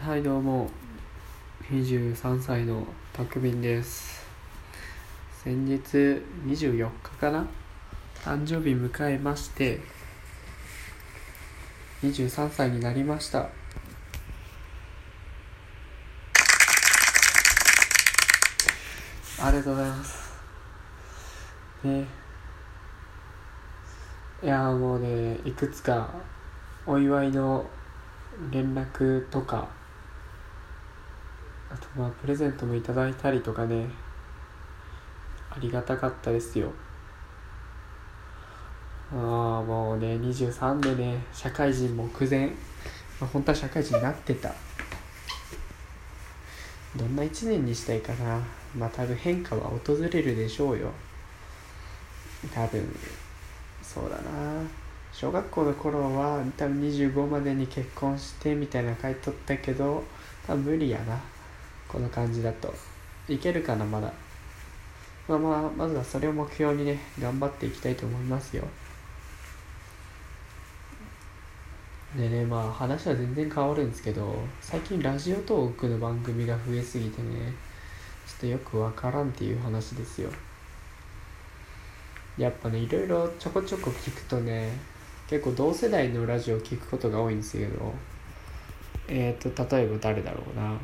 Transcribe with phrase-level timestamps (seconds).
[0.00, 0.70] はいどうも
[1.70, 4.24] 23歳のたくみんです。
[5.44, 5.78] 先日
[6.46, 7.46] 24日かな？
[8.24, 9.78] 誕生日迎えまして
[12.02, 13.40] 23歳になりました。
[19.38, 20.34] ありがとうございます。
[21.84, 22.06] ね
[24.42, 26.14] いやもうねいくつか
[26.86, 27.66] お祝いの
[28.50, 29.78] 連絡とか
[31.72, 33.86] あとまあプレゼントもいただいたりとかね。
[35.50, 36.72] ありがたかったですよ。
[39.12, 39.18] ああ
[39.62, 42.52] もうね23でね社会人目前、ま
[43.22, 44.52] あ、本当は社会人になってた。
[46.96, 48.40] どんな1年にしたいかな。
[48.76, 50.92] まあ多分変化は訪れるでしょうよ。
[52.54, 52.96] 多分。
[53.82, 54.62] そうだな。
[55.12, 60.04] 小学校の頃は多分25までに結婚してみたいな書いとったけど
[60.46, 61.20] 多分無理やな。
[61.90, 62.72] この感じだと。
[63.28, 64.12] いけるかなまだ。
[65.28, 68.64] まあまあまずはそれを目標にね頑張っていきたいと思いますよ。
[72.16, 77.54] でねまあ話は全然変わるんですけど最近ラジオトークの番組が増えすぎてね
[78.26, 80.30] ちょっとよくわからんっていう話ですよ。
[82.36, 84.72] やっぱねいろいろちょこちょこ聞くとね
[85.28, 87.94] 結構同世代のラジオを聞くことが多いんですけど
[89.06, 90.76] えっ、ー、と例えば誰だろうな。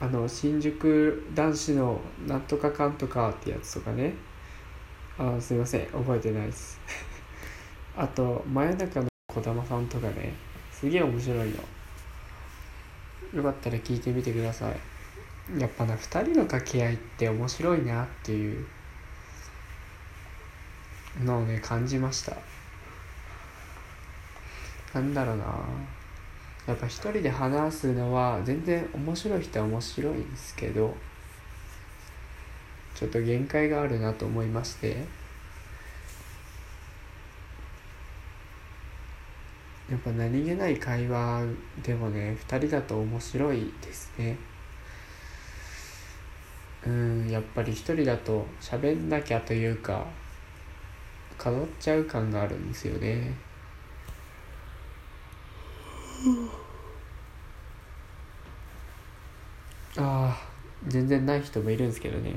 [0.00, 4.14] あの新宿男子のなんとかかんとかってやつとかね。
[5.18, 5.86] あすいません。
[5.86, 6.80] 覚えてないです。
[7.96, 10.34] あと真夜中の児玉さんとかね。
[10.72, 11.54] すげえ面白いの。
[13.34, 15.60] よかったら聞いてみてください。
[15.60, 18.66] やっぱな2人の掛け合いって面白いなっていう。
[21.22, 22.36] のをね感じました。
[24.94, 25.44] なんだろうな。
[26.66, 30.94] やっぱ一人で話すのは全然面白い人は面白いんですけど
[32.94, 35.24] ちょっと限界があるなと思いまして。
[39.90, 41.42] やっぱ何気ない会話
[41.82, 44.36] でもね2人だと面白いですね。
[46.86, 50.06] うんやっぱり一人だと喋んなきゃというか
[51.36, 53.32] 飾っちゃう感があるんですよね。
[59.96, 60.36] ああ
[60.88, 62.34] 全然ない人もいるんですけどね。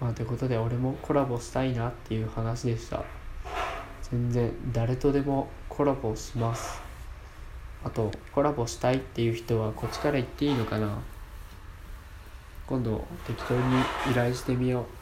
[0.00, 3.04] まあということで俺もコラボしたいなっていう話でした。
[4.10, 6.82] 全然誰とでもコラボします。
[7.82, 10.98] あとコラボしたいっていう人はこっちから言っていいのかな。
[12.66, 13.60] 今度適当に
[14.10, 14.99] 依頼してみよう。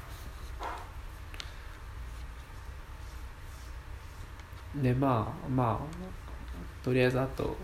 [4.82, 7.56] でまあまあとりあえずあと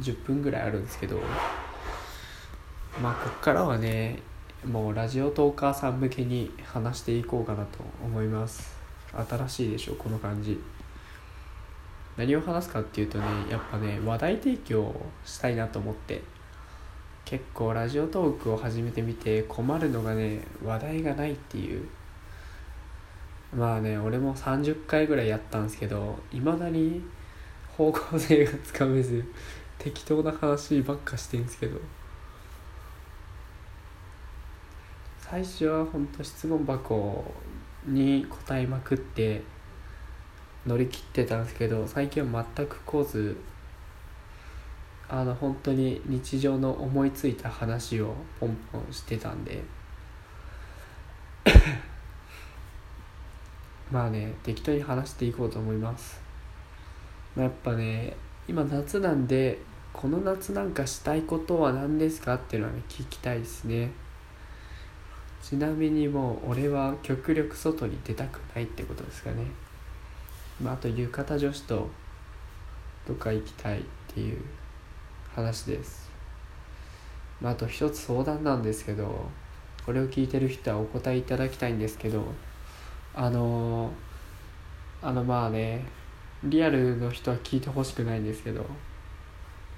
[0.00, 1.18] 10分ぐらいあるんですけど
[3.02, 4.20] まあこっからはね
[4.64, 8.78] もうラジオトーカーさん向けに話していこうかなと思います。
[9.28, 10.60] 新しいでしょこの感じ。
[12.16, 14.94] 何を話すかっていうとねやっぱね話題提供
[15.24, 16.22] したいなと思って。
[17.24, 21.88] 結構ラジオトークを始めてみて困るのがね話題がないっていう。
[23.56, 27.02] まあね俺も30回ぐらいやったんですけどいまだに
[27.76, 29.24] 方向性がつかめず
[29.78, 31.78] 適当な話ばっかしてるんですけど。
[35.30, 37.24] 最初はほんと質問箱
[37.86, 39.42] に答えまくって
[40.66, 43.36] 乗り切ってたんですけど最近は全く来ず
[45.08, 49.62] あの本当に日常の思いついた話をポンポンしてたんで。
[53.90, 56.20] まあね適当に話していこうと思います。
[57.36, 58.16] まやっぱね
[58.48, 59.58] 今夏なんで
[59.92, 63.90] この夏なんかしたいことは何ですかっていうのはね聞きたいですね。
[65.42, 69.44] ちなみにもう俺は極力外に出たくないってことですかね。
[70.62, 71.88] まあ、あと浴衣女子と
[73.08, 73.82] どっか行きたいっ
[74.14, 74.40] ていう
[75.34, 76.10] 話です、
[77.40, 79.26] まあ、あと一つ相談なんですけど
[79.86, 82.24] これを聞いてる人はお答えいただきたいんですけど
[83.14, 83.92] あの
[85.02, 85.84] あのまあね
[86.44, 88.64] リアルの人は聞いてほしくないんですけど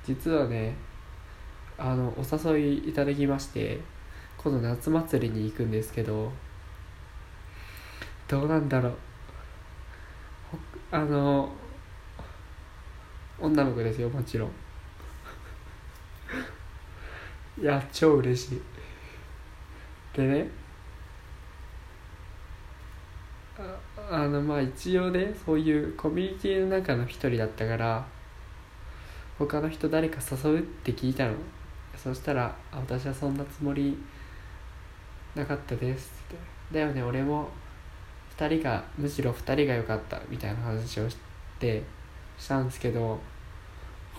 [0.04, 0.74] 実はね
[1.78, 3.80] あのお誘いいただきまして
[4.36, 6.32] 今度夏祭りに行くんですけど
[8.28, 8.94] どうなんだろう。
[10.90, 11.50] あの
[13.38, 14.50] 女の子ですよもちろん。
[17.60, 18.62] いや超嬉しい。
[20.14, 20.61] でね
[24.14, 28.06] あのまあ一応ねそういうコミュニティの中の一人だったから
[29.38, 31.34] 他の人誰か誘うって聞いたの。
[31.96, 33.96] そしたら「私はそんなつもり
[35.34, 36.36] なかったです」って
[36.74, 37.48] 「だよね俺も
[38.36, 41.16] 2人がむしろ2人が良かった」みたいな話をし
[41.58, 41.82] て
[42.38, 43.20] したんですけど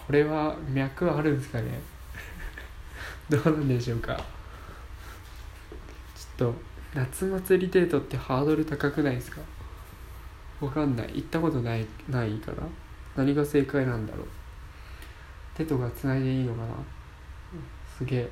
[0.07, 1.79] これは脈はあるんですかね。
[3.29, 4.15] どうなんでしょうか。
[4.15, 4.21] ちょ
[6.49, 6.55] っと
[6.93, 9.41] 夏祭りデートってハードル高くないですか？
[10.63, 11.11] わかんない。
[11.15, 12.57] 行ったことないないから。
[13.15, 14.27] 何が正解なんだろう。
[15.55, 16.67] 手とかつないでいいのかな。
[17.97, 18.29] すげえ。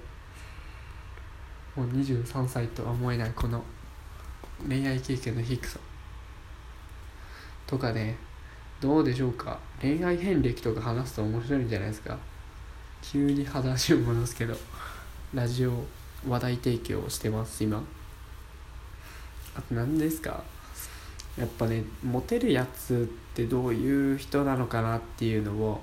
[1.75, 3.63] もう23歳とは思えないこの
[4.67, 5.79] 恋愛経験の低さ。
[7.67, 8.17] とかね。
[8.79, 9.59] どうでしょうか。
[9.79, 12.17] 恋愛遍歴とか話すと面白いんじゃないですか。
[13.01, 14.55] 急に話を戻すけど。
[15.33, 15.85] ラジオ
[16.27, 17.83] 話題提供してます今。
[19.55, 20.43] あと何ですか。
[21.41, 25.81] やっぱねモテるやつってどういう人なのかなっていうのを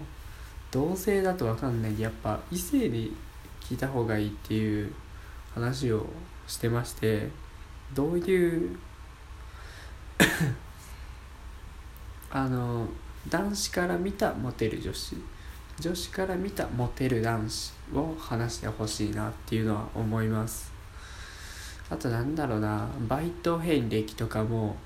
[0.70, 1.90] 同性だと分かんない。
[1.90, 3.08] んでやっぱ異性で
[3.60, 4.92] 聞いた方がいいっていう
[5.56, 6.06] 話を
[6.46, 7.28] してまして
[7.92, 8.78] どういう
[12.30, 12.86] あの
[13.28, 15.16] 男子から見たモテる女子
[15.80, 20.72] 女子から見たモテる男子を話してほしいなっていうのは思います。
[21.90, 24.76] あとなんだろうなバイト遍歴とかも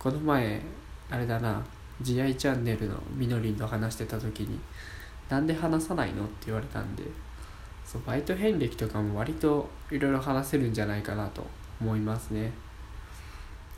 [0.00, 0.62] この前
[1.10, 1.62] あれだな
[2.00, 4.58] 慈愛チャンネルのみのりんと話してた時に
[5.28, 7.04] なんで話さないのって言われたんで
[7.84, 11.46] そうバイト遍歴とかも割といろいろ話せるんじゃないかなと
[11.82, 12.50] 思いますね。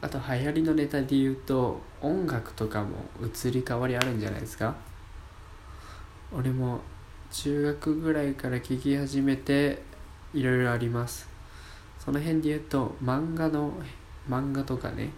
[0.01, 2.91] あと流行りのネタで言うと音楽とかも
[3.21, 4.77] 移り変わりあるんじゃないですか？
[6.33, 6.81] 俺も
[7.33, 9.83] 中学ぐらいから聴き始めて
[10.35, 11.29] いろいろあります。
[11.99, 13.73] その辺で言うと漫画の
[14.29, 15.11] 漫画とかね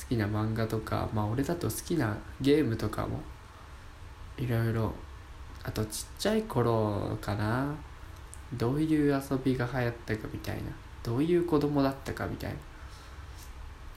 [0.00, 3.20] 好きな漫画とかまあ俺だと好きなゲームとかも
[4.38, 4.92] いろいろ
[5.62, 7.74] あとちっちゃい頃かな
[8.54, 10.62] どういう遊びが流行ったかみたいな
[11.02, 12.56] どういう子供だったかみたいな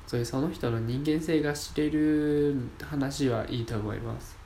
[0.05, 4.37] そういうその人の人間性が知れる話はいいと思います。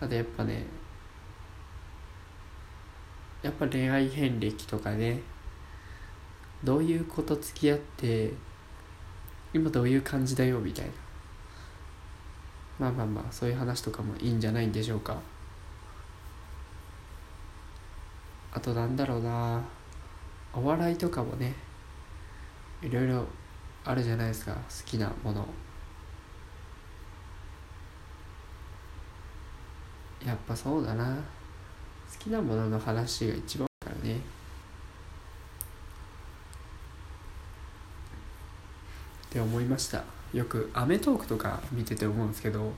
[0.00, 0.66] あとやっぱね
[3.42, 5.20] やっぱ恋愛遍歴とかね
[6.64, 8.32] どういうこと付き合って
[9.54, 10.90] 今どういう感じだよみたいな。
[12.78, 15.16] まあまあまあそういう話とかもいいんじゃないんでしょうか。
[18.52, 19.62] あとなんだろうな。
[20.52, 21.54] お笑いとかもね
[22.82, 23.24] いろいろ
[23.84, 24.52] あるじゃないですか。
[24.52, 25.46] 好きなもの。
[30.26, 31.04] やっぱそうだな。
[31.14, 31.20] 好
[32.18, 34.18] きなものの話が一番からね
[39.34, 40.04] って思いました。
[40.32, 42.72] よく『アメトーーク』とか見てて思うんですけど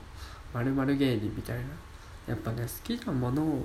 [0.51, 1.63] まる芸人みたいな。
[2.27, 3.63] やっぱね好きなものを好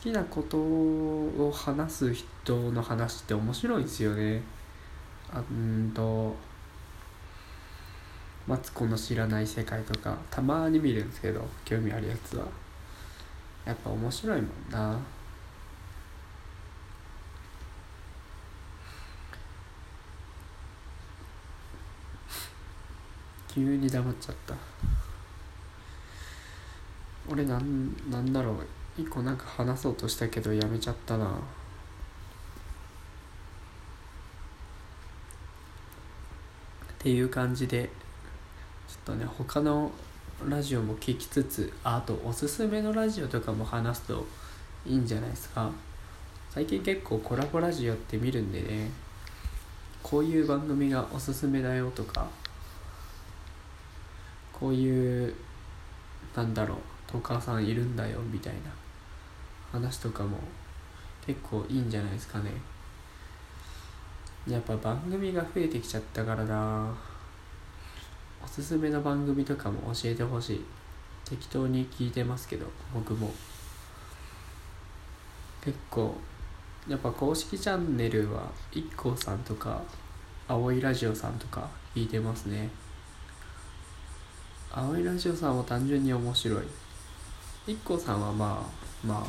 [0.00, 4.40] きなことを話す人の話って面白いですよね。
[5.32, 6.36] あんと
[8.46, 12.46] マツコの知らない世界とかたまに見るんですけど興味あるやつは。
[13.64, 14.96] やっぱ面白いもんな。
[23.56, 24.54] 急に黙っちゃった。
[27.26, 28.56] 俺なんなんだろう。
[29.00, 31.26] 一個なんか話そうとしたけどやめちゃったな。
[31.26, 31.28] っ
[36.98, 37.88] ていう感じで
[38.86, 39.90] ちょっとね他の
[40.46, 44.26] ラジオも聞きつつあとおすすめのラジオとかも話すと
[44.84, 45.70] いいんじゃないですか。
[46.50, 48.90] 最近結構コラボラジオって見るんでね
[50.02, 52.28] こういう番組がおすすめだよとか
[54.58, 55.34] こういう
[56.34, 58.58] なんだろうトーカーさんいるんだよみたいな
[59.72, 60.38] 話とかも
[61.26, 62.50] 結構いいんじゃないですかね。
[64.48, 66.94] やっぱ番組が増えてきちゃったからな。
[68.44, 70.64] おすすめの番組とかも教えてほしい。
[71.24, 73.32] 適当に聞いてますけど僕も。
[75.60, 76.14] 結構
[76.88, 79.82] やっぱ公式チャンネルは IKKO さんとか
[80.46, 82.70] 青いラジオさんとか聞いてますね。
[84.78, 86.60] 青いラジオさんは単純に面白い。
[87.66, 89.28] IKKO さんはまあまあ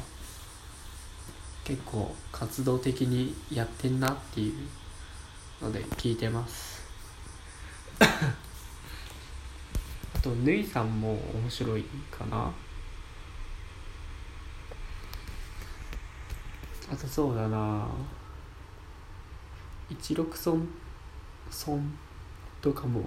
[1.63, 4.53] 結構活動的にやってんなっていう
[5.63, 6.83] ので聞いてます。
[8.01, 8.29] あ
[10.21, 12.51] とぬいさんも面白いかな。
[16.91, 17.87] あとそうだな。
[19.89, 20.57] 一六村
[21.49, 21.79] 村
[22.61, 23.05] とかも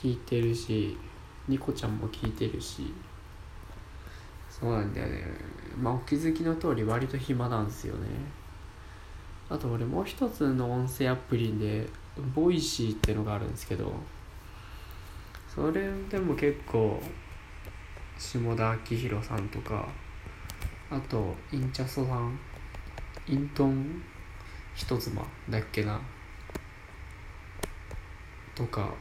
[0.00, 0.96] 聞いてるし
[1.48, 2.94] ニコちゃんも聞いてるし。
[4.48, 5.24] そうなんだよね。
[5.80, 8.08] まあお気づきの通り割と暇なんですよね。
[9.48, 11.88] あと俺もう一つの音声アプリで
[12.34, 13.92] Voicy ってのがあるんですけど
[15.52, 17.00] それでも結構
[18.18, 19.88] 下田明宏さんとか
[20.90, 22.38] あとインチャソさん
[23.26, 24.02] イントン
[24.74, 26.00] 人妻だっけな？
[28.54, 28.92] とか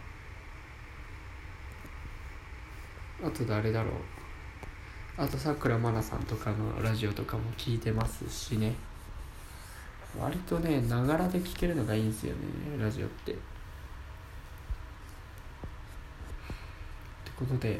[3.24, 3.94] あと誰だろう。
[5.18, 8.76] あとさくらまなさんとかのラジオとかも聞いてますしね。
[10.20, 12.40] 割とねながらで聞けるのがいいんですよね
[12.80, 13.32] ラジオって。
[13.32, 13.40] って
[17.38, 17.80] ことで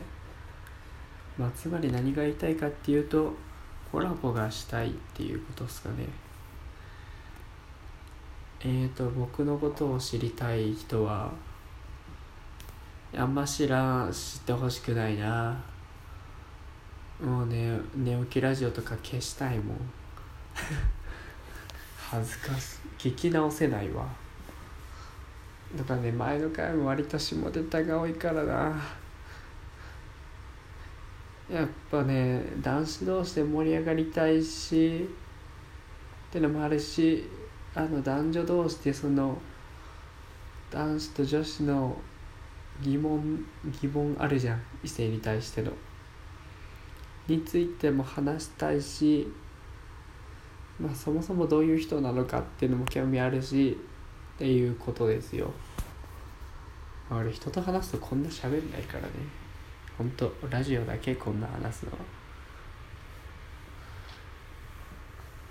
[1.38, 3.34] まあつまり何が言いたいかっていうと
[3.92, 6.08] コラボがしたいっていうことですかね。
[8.60, 11.32] えーと僕のことを知りたい人は
[13.18, 15.58] あんま知らん知ってほしくないな。
[17.20, 19.78] もうね寝起きラジオとか消したいもん。
[21.98, 23.10] 恥ずかしい。
[23.10, 24.06] 聞き直せないわ。
[25.76, 28.80] だからね前の回も割と下ネタが多いからな。
[31.52, 35.10] やっぱね男子同士で盛り上がりたいし
[36.30, 37.28] ってのもあるし
[37.74, 39.38] あの男女同士でその
[40.70, 41.98] 男子と女子の
[42.82, 43.46] 疑問
[43.82, 45.72] 疑問あるじゃん異性に対しての。
[47.28, 49.28] についても話したいし
[50.80, 53.78] まあそもそもどういう人なのかっていうのも興味あるし
[54.36, 55.52] っていうことですよ。
[57.10, 59.10] 俺人と話すとこんな喋んないからね。
[59.98, 61.98] ほんとラジオだけこんな話すのは。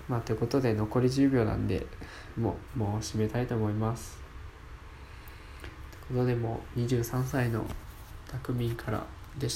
[0.09, 1.85] まあということで残り10秒なんで
[2.39, 4.26] もうもう締めたいと思います。
[6.09, 7.65] ことでも23歳の
[8.29, 9.05] 匠から